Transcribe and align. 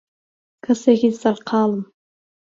کەسێکی 0.63 1.11
سەرقاڵم. 1.21 1.83